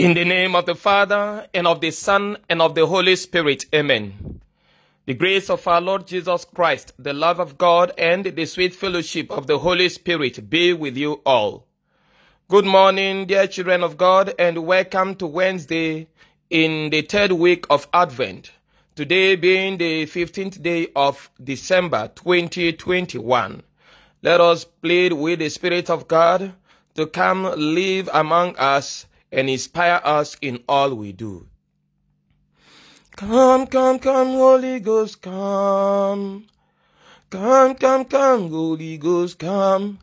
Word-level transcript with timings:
In 0.00 0.14
the 0.14 0.24
name 0.24 0.56
of 0.56 0.64
the 0.64 0.74
Father, 0.74 1.46
and 1.52 1.66
of 1.66 1.82
the 1.82 1.90
Son, 1.90 2.38
and 2.48 2.62
of 2.62 2.74
the 2.74 2.86
Holy 2.86 3.16
Spirit. 3.16 3.66
Amen. 3.74 4.40
The 5.04 5.12
grace 5.12 5.50
of 5.50 5.68
our 5.68 5.82
Lord 5.82 6.06
Jesus 6.06 6.46
Christ, 6.46 6.94
the 6.98 7.12
love 7.12 7.38
of 7.38 7.58
God, 7.58 7.92
and 7.98 8.24
the 8.24 8.46
sweet 8.46 8.74
fellowship 8.74 9.30
of 9.30 9.46
the 9.46 9.58
Holy 9.58 9.90
Spirit 9.90 10.48
be 10.48 10.72
with 10.72 10.96
you 10.96 11.20
all. 11.26 11.66
Good 12.48 12.64
morning, 12.64 13.26
dear 13.26 13.46
children 13.46 13.82
of 13.82 13.98
God, 13.98 14.32
and 14.38 14.64
welcome 14.66 15.16
to 15.16 15.26
Wednesday 15.26 16.08
in 16.48 16.88
the 16.88 17.02
third 17.02 17.32
week 17.32 17.66
of 17.68 17.86
Advent. 17.92 18.52
Today 18.96 19.36
being 19.36 19.76
the 19.76 20.06
15th 20.06 20.62
day 20.62 20.88
of 20.96 21.30
December 21.44 22.10
2021. 22.14 23.62
Let 24.22 24.40
us 24.40 24.64
plead 24.64 25.12
with 25.12 25.40
the 25.40 25.50
Spirit 25.50 25.90
of 25.90 26.08
God 26.08 26.54
to 26.94 27.06
come 27.06 27.52
live 27.54 28.08
among 28.14 28.56
us 28.56 29.04
and 29.32 29.48
inspire 29.48 30.00
us 30.04 30.36
in 30.40 30.62
all 30.68 30.94
we 30.94 31.12
do. 31.12 31.46
Come, 33.16 33.66
come, 33.66 33.98
come, 33.98 34.28
Holy 34.28 34.80
Ghost, 34.80 35.20
come. 35.20 36.46
Come, 37.28 37.74
come, 37.74 38.04
come, 38.04 38.50
Holy 38.50 38.96
Ghost, 38.96 39.38
come. 39.38 39.98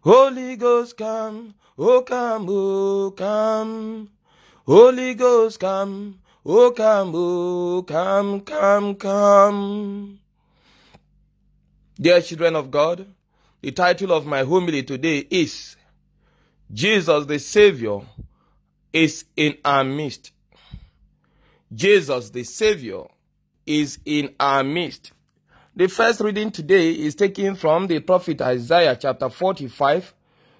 Holy 0.00 0.56
Ghost, 0.56 0.96
come. 0.96 1.54
Oh, 1.78 2.02
come, 2.02 2.46
oh, 2.48 3.10
come. 3.16 4.10
Holy 4.66 5.14
Ghost, 5.14 5.60
come. 5.60 6.20
Oh, 6.46 6.70
come, 6.70 7.12
oh, 7.14 7.84
come, 7.86 8.40
come, 8.40 8.94
come. 8.96 10.20
Dear 12.00 12.20
children 12.22 12.56
of 12.56 12.70
God, 12.70 13.06
the 13.60 13.72
title 13.72 14.12
of 14.12 14.26
my 14.26 14.42
homily 14.42 14.82
today 14.82 15.26
is 15.30 15.76
Jesus 16.72 17.26
the 17.26 17.38
Savior 17.38 18.00
is 18.94 19.24
in 19.36 19.58
our 19.64 19.84
midst. 19.84 20.30
Jesus, 21.74 22.30
the 22.30 22.44
Savior, 22.44 23.02
is 23.66 23.98
in 24.04 24.32
our 24.38 24.62
midst. 24.62 25.10
The 25.74 25.88
first 25.88 26.20
reading 26.20 26.52
today 26.52 26.92
is 26.92 27.16
taken 27.16 27.56
from 27.56 27.88
the 27.88 27.98
prophet 27.98 28.40
Isaiah 28.40 28.96
chapter 28.96 29.28
45 29.28 30.14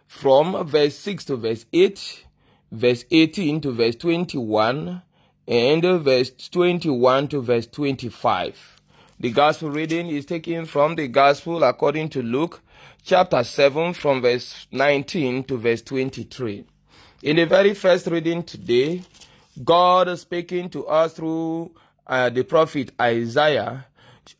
from 0.08 0.66
verse 0.66 0.98
6 0.98 1.24
to 1.26 1.36
verse 1.36 1.64
8, 1.72 2.24
verse 2.72 3.04
18 3.08 3.60
to 3.60 3.70
verse 3.70 3.94
21, 3.94 5.02
and 5.46 5.82
verse 6.02 6.32
21 6.50 7.28
to 7.28 7.40
verse 7.40 7.68
25. 7.68 8.80
The 9.20 9.30
gospel 9.30 9.70
reading 9.70 10.08
is 10.08 10.26
taken 10.26 10.66
from 10.66 10.96
the 10.96 11.06
gospel 11.06 11.62
according 11.62 12.08
to 12.10 12.22
Luke 12.22 12.62
chapter 13.04 13.44
7 13.44 13.94
from 13.94 14.22
verse 14.22 14.66
19 14.72 15.44
to 15.44 15.56
verse 15.56 15.82
23. 15.82 16.64
In 17.24 17.36
the 17.36 17.46
very 17.46 17.72
first 17.72 18.06
reading 18.08 18.42
today, 18.42 19.00
God 19.64 20.18
speaking 20.18 20.68
to 20.68 20.86
us 20.86 21.14
through 21.14 21.70
uh, 22.06 22.28
the 22.28 22.42
prophet 22.44 22.92
Isaiah 23.00 23.86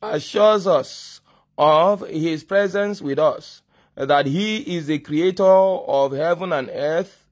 assures 0.02 0.66
us 0.66 1.22
of 1.56 2.06
his 2.06 2.44
presence 2.44 3.00
with 3.00 3.18
us, 3.18 3.62
that 3.94 4.26
he 4.26 4.76
is 4.76 4.86
the 4.86 4.98
creator 4.98 5.42
of 5.42 6.12
heaven 6.12 6.52
and 6.52 6.68
earth, 6.68 7.24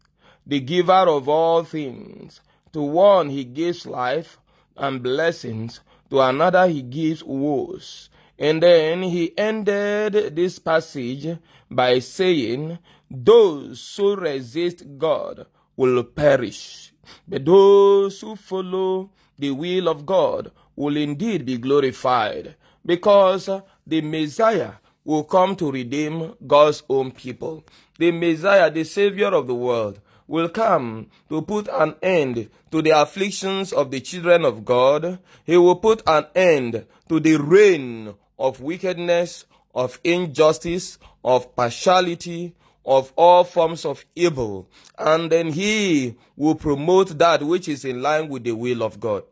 the 0.47 0.59
giver 0.59 1.07
of 1.07 1.29
all 1.29 1.65
things. 1.65 2.41
To 2.73 2.81
one 2.81 3.29
he 3.29 3.45
gives 3.45 3.85
life 3.85 4.39
and 4.79 5.03
blessings, 5.03 5.81
to 6.09 6.23
another 6.23 6.67
he 6.67 6.81
gives 6.81 7.23
woes. 7.23 8.09
And 8.39 8.63
then 8.63 9.03
he 9.03 9.37
ended 9.37 10.35
this 10.35 10.59
passage 10.59 11.37
by 11.71 11.99
saying, 11.99 12.79
those 13.13 13.97
who 13.97 14.17
resist 14.17 14.85
God 14.97 15.47
will 15.77 16.03
perish, 16.03 16.93
but 17.29 17.45
those 17.45 18.21
who 18.21 18.37
follow 18.37 19.11
the 19.39 19.51
will 19.51 19.89
of 19.89 20.07
God 20.07 20.51
will 20.75 20.97
indeed 20.97 21.45
be 21.45 21.59
glorified, 21.59 22.57
because 22.85 23.51
the 23.87 24.01
Messiah 24.01 24.73
will 25.05 25.25
come 25.25 25.57
to 25.57 25.71
redeem 25.71 26.35
God's 26.47 26.83
own 26.89 27.11
people. 27.11 27.65
The 27.99 28.13
Messiah, 28.13 28.71
the 28.71 28.85
Savior 28.85 29.29
of 29.29 29.47
the 29.47 29.55
world, 29.55 30.01
will 30.27 30.49
come 30.49 31.09
to 31.29 31.43
put 31.43 31.69
an 31.69 31.97
end 32.03 32.49
to 32.71 32.81
the 32.81 32.91
afflictions 32.91 33.73
of 33.73 33.91
the 33.91 34.01
children 34.01 34.45
of 34.45 34.65
God. 34.65 35.19
He 35.45 35.57
will 35.57 35.77
put 35.77 36.03
an 36.07 36.27
end 36.35 36.87
to 37.09 37.21
the 37.21 37.37
reign 37.37 38.15
of 38.39 38.61
wickedness, 38.61 39.45
of 39.75 40.01
injustice, 40.05 40.99
of 41.25 41.55
partiality, 41.55 42.55
of 42.85 43.13
all 43.17 43.45
forms 43.45 43.85
of 43.85 44.05
evil, 44.15 44.69
and 44.99 45.31
then 45.31 45.53
he 45.53 46.17
will 46.37 46.55
promote 46.55 47.19
that 47.19 47.43
which 47.43 47.69
is 47.69 47.85
in 47.85 48.03
line 48.03 48.29
with 48.29 48.45
the 48.45 48.53
will 48.53 48.83
of 48.83 48.99
God. 48.99 49.23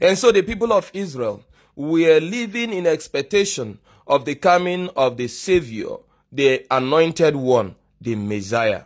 And 0.00 0.18
so 0.18 0.32
the 0.32 0.42
people 0.42 0.72
of 0.72 0.90
Israel 0.92 1.44
were 1.76 2.20
living 2.20 2.72
in 2.72 2.86
expectation 2.86 3.78
of 4.06 4.24
the 4.24 4.34
coming 4.34 4.88
of 4.96 5.16
the 5.16 5.28
Savior, 5.28 5.96
the 6.30 6.66
anointed 6.70 7.36
one, 7.36 7.74
the 8.00 8.14
Messiah. 8.14 8.82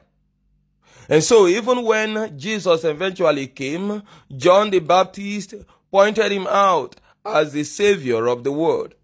And 1.09 1.25
so 1.25 1.47
even 1.47 1.85
when 1.85 2.39
Jesus 2.39 2.85
eventually 2.85 3.47
came, 3.47 4.03
John 4.37 4.71
the 4.71 4.81
Baptist 4.81 5.55
pointed 5.91 6.31
him 6.31 6.47
out 6.47 6.97
as 7.25 7.53
the 7.53 7.65
Savior 7.65 8.27
of 8.27 8.45
the 8.45 8.53
world. 8.53 8.95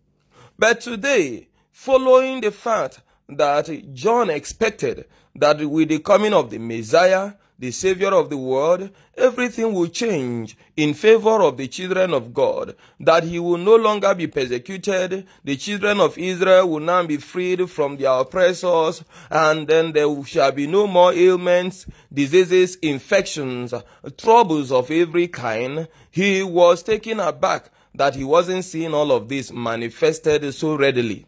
But 0.58 0.82
today, 0.82 1.48
following 1.72 2.40
the 2.42 2.50
fact 2.50 3.00
that 3.28 3.94
John 3.94 4.30
expected 4.30 5.06
that 5.34 5.60
with 5.64 5.88
the 5.88 5.98
coming 5.98 6.34
of 6.34 6.50
the 6.50 6.58
Messiah, 6.58 7.32
the 7.58 7.70
Savior 7.70 8.12
of 8.12 8.30
the 8.30 8.36
world, 8.36 8.90
everything 9.16 9.72
will 9.72 9.86
change 9.86 10.56
in 10.76 10.92
favor 10.92 11.40
of 11.42 11.56
the 11.56 11.68
children 11.68 12.12
of 12.12 12.34
God, 12.34 12.74
that 12.98 13.22
he 13.22 13.38
will 13.38 13.58
no 13.58 13.76
longer 13.76 14.14
be 14.14 14.26
persecuted, 14.26 15.26
the 15.44 15.56
children 15.56 16.00
of 16.00 16.18
Israel 16.18 16.68
will 16.68 16.80
now 16.80 17.06
be 17.06 17.16
freed 17.16 17.70
from 17.70 17.96
their 17.96 18.10
oppressors, 18.10 19.04
and 19.30 19.68
then 19.68 19.92
there 19.92 20.24
shall 20.24 20.50
be 20.50 20.66
no 20.66 20.86
more 20.86 21.12
ailments, 21.12 21.86
diseases, 22.12 22.74
infections, 22.76 23.72
troubles 24.18 24.72
of 24.72 24.90
every 24.90 25.28
kind. 25.28 25.86
He 26.10 26.42
was 26.42 26.82
taken 26.82 27.20
aback 27.20 27.70
that 27.94 28.16
he 28.16 28.24
wasn't 28.24 28.64
seeing 28.64 28.92
all 28.92 29.12
of 29.12 29.28
this 29.28 29.52
manifested 29.52 30.52
so 30.52 30.76
readily. 30.76 31.26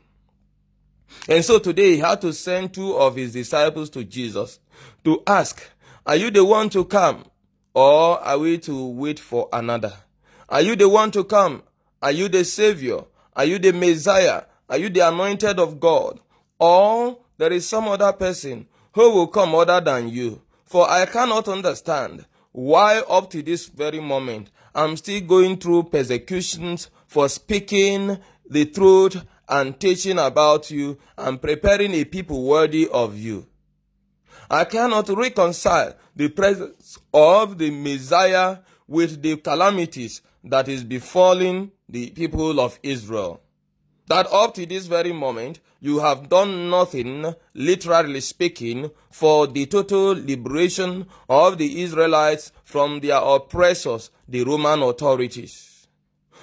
And 1.28 1.44
so 1.44 1.58
today 1.58 1.94
he 1.94 1.98
had 1.98 2.20
to 2.20 2.32
send 2.32 2.74
two 2.74 2.94
of 2.94 3.16
his 3.16 3.32
disciples 3.32 3.90
to 3.90 4.04
Jesus 4.04 4.60
to 5.04 5.22
ask, 5.26 5.62
Are 6.06 6.16
you 6.16 6.30
the 6.30 6.44
one 6.44 6.68
to 6.70 6.84
come? 6.84 7.24
Or 7.74 8.18
are 8.20 8.38
we 8.38 8.58
to 8.58 8.86
wait 8.86 9.18
for 9.18 9.48
another? 9.52 9.92
Are 10.48 10.62
you 10.62 10.76
the 10.76 10.88
one 10.88 11.10
to 11.12 11.24
come? 11.24 11.62
Are 12.00 12.12
you 12.12 12.28
the 12.28 12.44
Savior? 12.44 13.04
Are 13.34 13.44
you 13.44 13.58
the 13.58 13.72
Messiah? 13.72 14.44
Are 14.68 14.78
you 14.78 14.88
the 14.88 15.06
anointed 15.08 15.58
of 15.58 15.80
God? 15.80 16.20
Or 16.58 17.18
there 17.38 17.52
is 17.52 17.68
some 17.68 17.88
other 17.88 18.12
person 18.12 18.66
who 18.94 19.10
will 19.10 19.26
come 19.26 19.54
other 19.54 19.80
than 19.80 20.08
you? 20.08 20.40
For 20.64 20.88
I 20.88 21.06
cannot 21.06 21.48
understand 21.48 22.24
why 22.52 23.00
up 23.00 23.30
to 23.30 23.42
this 23.42 23.66
very 23.66 24.00
moment 24.00 24.50
I'm 24.74 24.96
still 24.96 25.20
going 25.20 25.58
through 25.58 25.84
persecutions 25.84 26.90
for 27.06 27.28
speaking 27.28 28.18
the 28.48 28.66
truth 28.66 29.22
and 29.48 29.78
teaching 29.78 30.18
about 30.18 30.70
you 30.70 30.98
and 31.16 31.40
preparing 31.40 31.94
a 31.94 32.04
people 32.04 32.44
worthy 32.44 32.88
of 32.88 33.16
you. 33.18 33.46
I 34.50 34.64
cannot 34.64 35.08
reconcile 35.08 35.94
the 36.14 36.28
presence 36.28 36.98
of 37.12 37.58
the 37.58 37.70
Messiah 37.70 38.58
with 38.86 39.22
the 39.22 39.36
calamities 39.36 40.22
that 40.44 40.68
is 40.68 40.84
befalling 40.84 41.72
the 41.88 42.10
people 42.10 42.60
of 42.60 42.78
Israel. 42.82 43.40
That 44.08 44.28
up 44.32 44.54
to 44.54 44.66
this 44.66 44.86
very 44.86 45.12
moment, 45.12 45.58
you 45.80 45.98
have 45.98 46.28
done 46.28 46.70
nothing, 46.70 47.34
literally 47.54 48.20
speaking, 48.20 48.90
for 49.10 49.48
the 49.48 49.66
total 49.66 50.10
liberation 50.14 51.06
of 51.28 51.58
the 51.58 51.82
Israelites 51.82 52.52
from 52.64 53.00
their 53.00 53.16
oppressors, 53.16 54.10
the 54.28 54.44
Roman 54.44 54.82
authorities. 54.82 55.88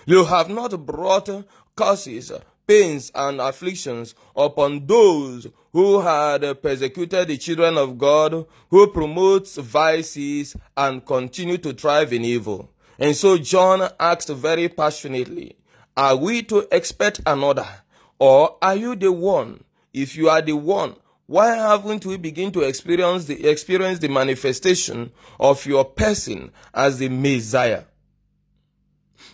You 0.05 0.25
have 0.25 0.50
not 0.50 0.85
brought 0.85 1.29
curses 1.75 2.33
pains 2.68 3.12
and 3.13 3.39
afflictions 3.42 4.15
upon 4.36 4.86
those 4.86 5.48
who 5.71 6.01
had 6.01 6.62
persecuted 6.62 7.27
the 7.27 7.38
children 7.38 7.77
of 7.77 7.98
God, 7.98 8.45
who 8.69 8.88
promotes 8.88 9.57
vices 9.57 10.56
and 10.77 11.06
continue 11.06 11.57
to 11.57 11.74
thrive 11.74 12.13
in 12.13 12.24
evil. 12.24 12.69
And 13.00 13.15
so 13.15 13.38
John 13.38 13.89
asked 14.00 14.30
very 14.30 14.69
passionately, 14.69 15.56
are 15.98 16.15
we 16.15 16.44
to 16.44 16.68
expect 16.71 17.21
another? 17.25 17.68
Or 18.19 18.57
are 18.62 18.75
you 18.75 18.95
the 18.95 19.12
one? 19.12 19.63
If 19.94 20.15
you 20.15 20.30
are 20.30 20.42
the 20.42 20.54
one, 20.54 20.95
why 21.25 21.56
haven't 21.56 22.06
we 22.06 22.18
begin 22.18 22.51
to 22.51 22.62
experience 22.62 23.25
the, 23.25 23.48
experience 23.48 24.00
the 24.00 24.10
manifestation 24.10 25.12
of 25.39 25.65
your 25.65 25.86
person 25.86 26.51
as 26.74 27.00
the 27.00 27.10
Messiah? 27.10 27.83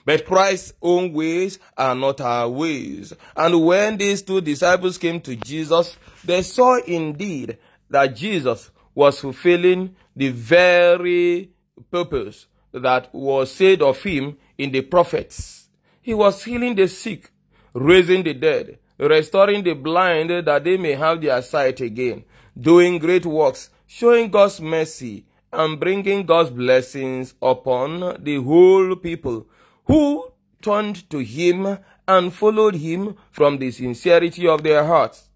But 0.05 0.25
Christ's 0.25 0.73
own 0.81 1.13
ways 1.13 1.59
are 1.77 1.95
not 1.95 2.21
our 2.21 2.49
ways. 2.49 3.13
And 3.35 3.65
when 3.65 3.97
these 3.97 4.21
two 4.21 4.41
disciples 4.41 4.97
came 4.97 5.21
to 5.21 5.35
Jesus, 5.35 5.97
they 6.23 6.41
saw 6.41 6.79
indeed 6.81 7.57
that 7.89 8.15
Jesus 8.15 8.71
was 8.95 9.19
fulfilling 9.19 9.95
the 10.15 10.29
very 10.29 11.51
purpose 11.91 12.47
that 12.71 13.13
was 13.13 13.51
said 13.51 13.81
of 13.81 14.01
him 14.03 14.37
in 14.57 14.71
the 14.71 14.81
prophets. 14.81 15.69
He 16.01 16.13
was 16.13 16.43
healing 16.43 16.75
the 16.75 16.87
sick, 16.87 17.31
raising 17.73 18.23
the 18.23 18.33
dead, 18.33 18.79
restoring 18.97 19.63
the 19.63 19.73
blind 19.73 20.29
that 20.29 20.63
they 20.63 20.77
may 20.77 20.93
have 20.93 21.21
their 21.21 21.41
sight 21.41 21.81
again, 21.81 22.23
doing 22.59 22.99
great 22.99 23.25
works, 23.25 23.69
showing 23.87 24.29
God's 24.29 24.59
mercy, 24.59 25.25
and 25.51 25.79
bringing 25.79 26.25
God's 26.25 26.51
blessings 26.51 27.33
upon 27.41 28.23
the 28.23 28.35
whole 28.35 28.95
people 28.95 29.47
who 29.89 30.31
turned 30.61 31.09
to 31.09 31.17
him 31.17 31.79
and 32.07 32.31
followed 32.31 32.75
him 32.75 33.15
from 33.31 33.57
the 33.57 33.71
sincerity 33.71 34.47
of 34.47 34.61
their 34.61 34.85
hearts. 34.85 35.29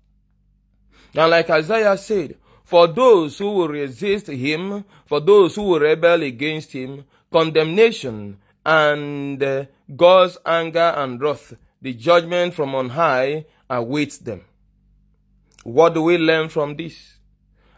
And 1.15 1.31
like 1.31 1.49
Isaiah 1.49 1.97
said, 1.97 2.37
for 2.63 2.87
those 2.87 3.39
who 3.39 3.51
will 3.51 3.67
resist 3.67 4.27
him, 4.27 4.85
for 5.07 5.19
those 5.19 5.55
who 5.55 5.63
will 5.63 5.79
rebel 5.79 6.21
against 6.21 6.71
him, 6.71 7.03
condemnation 7.31 8.37
and 8.63 9.41
uh, 9.41 9.65
God's 9.95 10.37
anger 10.45 10.93
and 10.97 11.19
wrath, 11.19 11.55
the 11.81 11.95
judgment 11.95 12.53
from 12.53 12.75
on 12.75 12.89
high 12.89 13.45
awaits 13.67 14.19
them. 14.19 14.41
What 15.63 15.95
do 15.95 16.03
we 16.03 16.19
learn 16.19 16.49
from 16.49 16.75
this? 16.75 17.17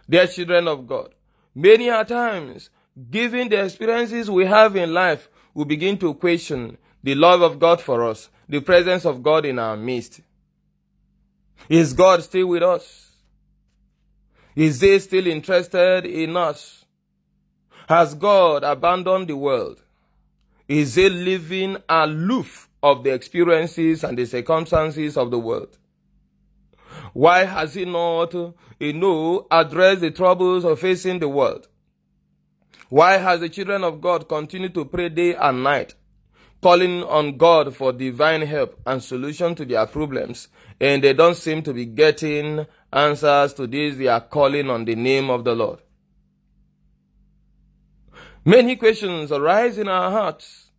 Dear 0.09 0.27
children 0.27 0.67
of 0.67 0.85
God, 0.85 1.15
many 1.55 1.87
a 1.87 2.03
times, 2.03 2.69
given 3.09 3.47
the 3.47 3.63
experiences 3.63 4.29
we 4.29 4.45
have 4.45 4.75
in 4.75 4.93
life, 4.93 5.29
we 5.55 5.63
begin 5.63 5.97
to 5.97 6.13
question 6.13 6.77
the 7.01 7.15
love 7.15 7.41
of 7.41 7.57
God 7.57 7.81
for 7.81 8.03
us, 8.03 8.29
the 8.47 8.59
presence 8.59 9.05
of 9.05 9.23
God 9.23 9.45
in 9.45 9.57
our 9.57 9.77
midst. 9.77 10.19
Is 11.69 11.93
God 11.93 12.21
still 12.21 12.47
with 12.47 12.61
us? 12.61 13.11
Is 14.55 14.81
He 14.81 14.99
still 14.99 15.25
interested 15.25 16.05
in 16.05 16.35
us? 16.35 16.85
Has 17.87 18.13
God 18.13 18.63
abandoned 18.63 19.29
the 19.29 19.37
world? 19.37 19.81
Is 20.67 20.95
He 20.95 21.09
living 21.09 21.77
aloof 21.87 22.69
of 22.83 23.03
the 23.03 23.13
experiences 23.13 24.03
and 24.03 24.17
the 24.17 24.25
circumstances 24.25 25.15
of 25.15 25.31
the 25.31 25.39
world? 25.39 25.77
Why 27.13 27.45
has 27.45 27.75
He 27.75 27.85
not, 27.85 28.33
you 28.33 28.93
know, 28.93 29.47
addressed 29.49 30.01
the 30.01 30.11
troubles 30.11 30.65
of 30.65 30.79
facing 30.79 31.19
the 31.19 31.29
world? 31.29 31.69
Why 32.89 33.17
has 33.17 33.39
the 33.39 33.49
children 33.49 33.83
of 33.83 33.99
God 34.01 34.29
continued 34.29 34.73
to 34.75 34.85
pray 34.85 35.09
day 35.09 35.35
and 35.35 35.63
night, 35.63 35.95
calling 36.61 37.03
on 37.03 37.37
God 37.37 37.75
for 37.75 37.91
divine 37.91 38.41
help 38.43 38.79
and 38.85 39.01
solution 39.01 39.55
to 39.55 39.65
their 39.65 39.85
problems, 39.87 40.47
and 40.79 41.03
they 41.03 41.13
don't 41.13 41.35
seem 41.35 41.63
to 41.63 41.73
be 41.73 41.85
getting 41.85 42.65
answers 42.93 43.53
to 43.55 43.67
this, 43.67 43.97
they 43.97 44.07
are 44.07 44.21
calling 44.21 44.69
on 44.69 44.85
the 44.85 44.95
name 44.95 45.29
of 45.29 45.43
the 45.43 45.55
Lord. 45.55 45.79
Many 48.45 48.75
questions 48.75 49.31
arise 49.31 49.77
in 49.79 49.87
our 49.87 50.11
hearts, 50.11 50.69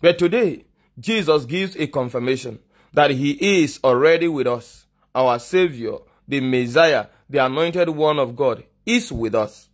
but 0.00 0.18
today, 0.18 0.64
Jesus 0.98 1.44
gives 1.46 1.74
a 1.76 1.86
confirmation 1.88 2.60
that 2.92 3.10
He 3.10 3.62
is 3.62 3.80
already 3.82 4.28
with 4.28 4.46
us. 4.46 4.86
Our 5.14 5.38
Savior, 5.38 5.98
the 6.28 6.40
Messiah, 6.40 7.06
the 7.28 7.44
anointed 7.44 7.88
one 7.88 8.18
of 8.18 8.36
God, 8.36 8.64
is 8.86 9.10
with 9.10 9.34
us. 9.34 9.68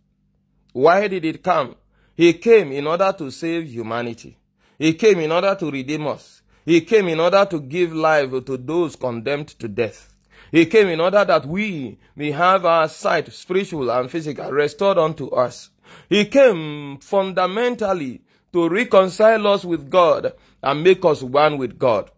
Why 0.79 1.09
did 1.09 1.25
it 1.25 1.43
come? 1.43 1.75
He 2.15 2.31
came 2.31 2.71
in 2.71 2.87
order 2.87 3.13
to 3.17 3.31
save 3.31 3.67
humanity. 3.67 4.37
He 4.77 4.93
came 4.93 5.19
in 5.19 5.29
order 5.29 5.53
to 5.55 5.69
redeem 5.69 6.07
us. 6.07 6.41
He 6.63 6.79
came 6.79 7.09
in 7.09 7.19
order 7.19 7.45
to 7.51 7.59
give 7.59 7.93
life 7.93 8.31
to 8.45 8.55
those 8.55 8.95
condemned 8.95 9.49
to 9.59 9.67
death. 9.67 10.13
He 10.53 10.65
came 10.67 10.87
in 10.87 11.01
order 11.01 11.25
that 11.25 11.45
we 11.45 11.99
may 12.15 12.31
have 12.31 12.65
our 12.65 12.87
sight, 12.87 13.29
spiritual 13.33 13.91
and 13.91 14.09
physical, 14.09 14.49
restored 14.51 14.97
unto 14.97 15.27
us. 15.31 15.69
He 16.07 16.23
came 16.23 16.99
fundamentally 16.99 18.21
to 18.53 18.69
reconcile 18.69 19.47
us 19.47 19.65
with 19.65 19.89
God 19.89 20.31
and 20.63 20.81
make 20.81 21.03
us 21.03 21.21
one 21.21 21.57
with 21.57 21.77
God. 21.77 22.09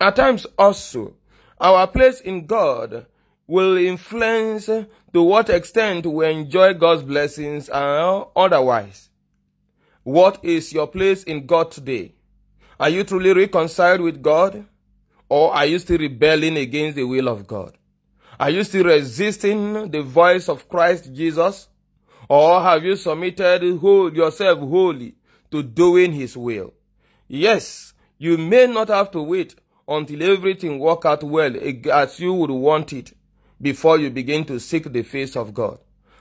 At 0.00 0.16
times 0.16 0.46
also, 0.56 1.16
our 1.60 1.86
place 1.86 2.22
in 2.22 2.46
God 2.46 3.04
will 3.46 3.76
influence 3.76 4.66
to 4.66 5.22
what 5.22 5.50
extent 5.50 6.06
we 6.06 6.30
enjoy 6.30 6.74
God's 6.74 7.02
blessings 7.02 7.68
and 7.68 8.24
otherwise. 8.34 9.10
What 10.02 10.44
is 10.44 10.72
your 10.72 10.86
place 10.86 11.22
in 11.24 11.46
God 11.46 11.70
today? 11.70 12.14
Are 12.80 12.88
you 12.88 13.04
truly 13.04 13.32
reconciled 13.32 14.00
with 14.00 14.22
God? 14.22 14.66
Or 15.28 15.54
are 15.54 15.66
you 15.66 15.78
still 15.78 15.98
rebelling 15.98 16.56
against 16.56 16.96
the 16.96 17.04
will 17.04 17.28
of 17.28 17.46
God? 17.46 17.76
Are 18.38 18.50
you 18.50 18.64
still 18.64 18.84
resisting 18.84 19.90
the 19.90 20.02
voice 20.02 20.48
of 20.48 20.68
Christ 20.68 21.12
Jesus? 21.12 21.68
Or 22.28 22.60
have 22.60 22.84
you 22.84 22.96
submitted 22.96 23.62
yourself 23.62 24.58
wholly 24.58 25.14
to 25.50 25.62
doing 25.62 26.12
His 26.12 26.36
will? 26.36 26.74
Yes, 27.28 27.94
you 28.18 28.36
may 28.36 28.66
not 28.66 28.88
have 28.88 29.10
to 29.12 29.22
wait 29.22 29.54
until 29.88 30.22
everything 30.22 30.78
work 30.78 31.04
out 31.04 31.22
well 31.22 31.54
eh, 31.56 31.74
as 31.92 32.18
you 32.20 32.32
would 32.32 32.50
want 32.50 32.92
it 32.92 33.12
before 33.62 33.98
you 33.98 34.10
begin 34.10 34.44
to 34.46 34.58
seek 34.58 34.92
the 34.92 35.02
face 35.02 35.36
of 35.36 35.54
God. 35.54 35.78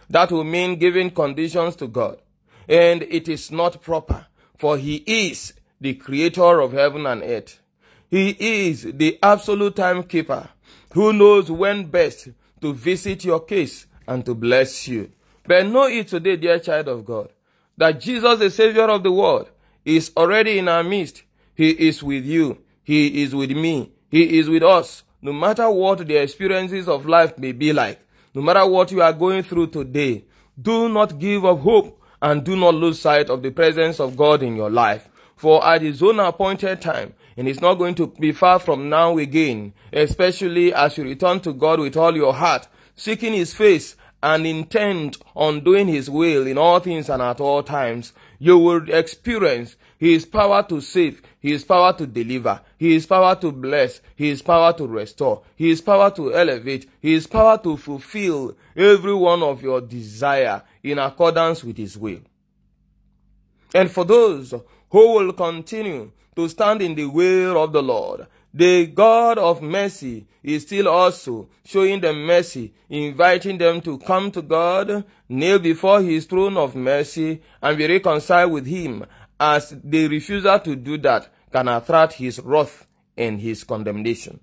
That 0.10 0.32
will 0.32 0.44
mean 0.44 0.78
giving 0.78 1.10
conditions 1.10 1.76
to 1.78 1.88
God. 1.88 2.22
And 2.70 3.02
it 3.04 3.28
is 3.28 3.52
not 3.52 3.82
proper, 3.82 4.28
for 4.58 4.78
He 4.78 4.98
is 5.08 5.54
the 5.82 5.96
creator 5.96 6.62
of 6.62 6.74
heaven 6.74 7.08
and 7.08 7.24
earth. 7.24 7.60
He 8.10 8.36
is 8.40 8.84
the 8.84 9.18
absolute 9.24 9.76
timekeeper 9.76 10.50
who 10.94 11.14
knows 11.14 11.50
when 11.50 11.86
best 11.86 12.30
to 12.62 12.74
visit 12.74 13.26
your 13.26 13.40
case 13.40 13.88
and 14.08 14.24
to 14.26 14.36
bless 14.36 14.88
you. 14.88 15.12
But 15.48 15.66
know 15.68 15.86
it 15.86 16.10
today, 16.10 16.36
dear 16.36 16.60
child 16.60 16.88
of 16.88 17.06
God, 17.06 17.30
that 17.78 18.00
Jesus, 18.00 18.38
the 18.38 18.52
Savior 18.52 18.84
of 18.84 19.02
the 19.02 19.12
world, 19.12 19.50
is 19.84 20.12
already 20.16 20.60
in 20.60 20.68
our 20.68 20.84
midst. 20.84 21.24
He 21.56 21.72
is 21.72 22.04
with 22.04 22.26
you. 22.26 22.60
He 22.84 23.24
is 23.24 23.34
with 23.34 23.52
me. 23.52 23.92
He 24.10 24.38
is 24.40 24.50
with 24.50 24.64
us 24.64 25.04
no 25.22 25.32
matter 25.34 25.70
what 25.70 26.08
the 26.08 26.16
experiences 26.18 26.88
of 26.88 27.06
life 27.06 27.38
may 27.38 27.52
be 27.52 27.74
like, 27.74 28.00
no 28.34 28.42
matter 28.42 28.66
what 28.66 28.92
you 28.92 29.02
are 29.02 29.14
going 29.14 29.44
through 29.44 29.68
today, 29.68 30.24
do 30.60 30.90
not 30.90 31.20
give 31.20 31.46
up 31.46 31.60
hope 31.60 32.02
and 32.22 32.44
do 32.44 32.56
not 32.56 32.76
lose 32.76 33.00
sight 33.00 33.30
of 33.30 33.42
the 33.42 33.52
presence 33.52 34.00
of 34.00 34.16
God 34.16 34.44
in 34.44 34.56
your 34.56 34.70
life. 34.70 35.10
For 35.36 35.66
at 35.66 35.82
his 35.82 36.04
own 36.04 36.20
appointed 36.20 36.82
time, 36.82 37.14
and 37.36 37.48
it's 37.48 37.62
not 37.62 37.76
going 37.76 37.96
to 37.96 38.08
be 38.08 38.32
far 38.32 38.60
from 38.60 38.90
now 38.90 39.18
again, 39.18 39.74
especially 39.92 40.74
as 40.74 40.98
you 40.98 41.04
return 41.04 41.40
to 41.42 41.54
God 41.54 41.80
with 41.80 41.98
all 41.98 42.16
your 42.16 42.34
heart, 42.34 42.68
seeking 42.96 43.34
his 43.34 43.54
face 43.54 43.96
and 44.22 44.46
intent 44.46 45.18
on 45.36 45.64
doing 45.64 45.88
his 45.88 46.10
will 46.10 46.46
in 46.46 46.58
all 46.58 46.80
things 46.80 47.10
and 47.10 47.22
at 47.22 47.42
all 47.42 47.64
times, 47.64 48.14
you 48.38 48.58
will 48.58 48.88
experience 48.92 49.76
his 49.98 50.26
power 50.26 50.64
to 50.64 50.82
save, 50.82 51.22
his 51.42 51.64
power 51.66 51.92
to 51.98 52.06
deliver, 52.06 52.62
his 52.78 53.06
power 53.06 53.36
to 53.36 53.52
bless, 53.52 54.00
his 54.16 54.42
power 54.42 54.72
to 54.74 54.88
restore, 54.88 55.42
his 55.56 55.82
power 55.82 56.12
to 56.12 56.34
elevate, 56.34 56.90
his 57.02 57.28
power 57.28 57.58
to 57.58 57.76
fulfill 57.76 58.56
every 58.76 59.14
one 59.14 59.42
of 59.42 59.62
your 59.62 59.82
desire 59.82 60.62
in 60.84 61.00
accordance 61.00 61.64
with 61.64 61.78
his 61.78 61.98
will. 61.98 62.20
And 63.74 63.90
for 63.90 64.06
those 64.06 64.54
who 64.90 65.14
will 65.14 65.34
continue 65.34 66.12
to 66.36 66.48
stand 66.48 66.82
in 66.82 66.96
the 66.96 67.06
way 67.06 67.46
of 67.46 67.74
the 67.74 67.82
Lord, 67.82 68.28
the 68.54 68.86
God 68.86 69.38
of 69.38 69.62
mercy 69.62 70.28
is 70.44 70.64
still 70.64 70.90
also 70.90 71.48
showing 71.64 72.02
them 72.02 72.26
mercy, 72.26 72.74
inviting 72.90 73.58
them 73.58 73.80
to 73.82 73.98
come 74.00 74.30
to 74.32 74.42
God, 74.42 75.06
kneel 75.30 75.60
before 75.60 76.02
his 76.02 76.26
throne 76.26 76.58
of 76.58 76.76
mercy, 76.76 77.42
and 77.62 77.78
be 77.78 77.88
reconciled 77.88 78.52
with 78.52 78.66
him, 78.66 79.06
as 79.42 79.76
the 79.84 80.08
refusal 80.08 80.60
to 80.60 80.76
do 80.76 81.00
that 81.00 81.28
can 81.52 81.68
attract 81.68 82.14
his 82.14 82.40
wrath 82.40 82.86
and 83.18 83.42
his 83.42 83.64
condemnation. 83.64 84.40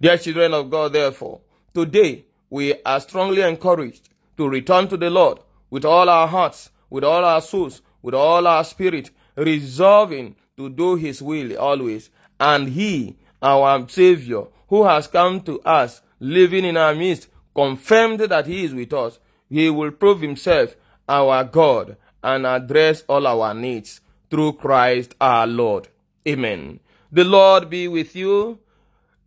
Dear 0.00 0.16
children 0.16 0.54
of 0.54 0.70
God, 0.70 0.94
therefore, 0.94 1.42
today 1.74 2.24
we 2.48 2.74
are 2.84 3.00
strongly 3.00 3.42
encouraged 3.42 4.08
to 4.38 4.48
return 4.48 4.88
to 4.88 4.96
the 4.96 5.10
Lord 5.10 5.40
with 5.68 5.84
all 5.84 6.08
our 6.08 6.26
hearts, 6.26 6.70
with 6.88 7.04
all 7.04 7.22
our 7.22 7.42
souls, 7.42 7.82
with 8.00 8.14
all 8.14 8.46
our 8.46 8.64
spirit, 8.64 9.10
resolving 9.36 10.36
to 10.56 10.70
do 10.70 10.96
his 10.96 11.20
will 11.20 11.54
always 11.58 12.08
and 12.40 12.70
he, 12.70 13.18
our 13.42 13.86
Savior, 13.90 14.44
who 14.68 14.84
has 14.84 15.06
come 15.06 15.42
to 15.42 15.60
us, 15.60 16.00
living 16.18 16.64
in 16.64 16.78
our 16.78 16.94
midst, 16.94 17.28
confirmed 17.54 18.20
that 18.20 18.46
he 18.46 18.64
is 18.64 18.72
with 18.72 18.94
us. 18.94 19.18
He 19.50 19.68
will 19.68 19.90
prove 19.90 20.22
himself 20.22 20.76
our 21.06 21.44
God 21.44 21.98
and 22.22 22.46
address 22.46 23.04
all 23.08 23.26
our 23.26 23.54
needs 23.54 24.00
through 24.30 24.54
Christ 24.54 25.14
our 25.20 25.46
Lord. 25.46 25.88
Amen. 26.26 26.80
The 27.10 27.24
Lord 27.24 27.68
be 27.68 27.88
with 27.88 28.16
you. 28.16 28.58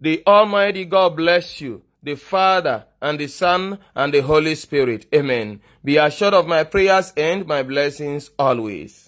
The 0.01 0.23
Almighty 0.25 0.85
God 0.85 1.15
bless 1.15 1.61
you. 1.61 1.83
The 2.01 2.15
Father 2.15 2.85
and 3.01 3.19
the 3.19 3.27
Son 3.27 3.79
and 3.95 4.13
the 4.13 4.21
Holy 4.21 4.55
Spirit. 4.55 5.07
Amen. 5.13 5.61
Be 5.83 5.97
assured 5.97 6.33
of 6.33 6.47
my 6.47 6.63
prayers 6.63 7.13
and 7.17 7.45
my 7.45 7.63
blessings 7.63 8.31
always. 8.37 9.04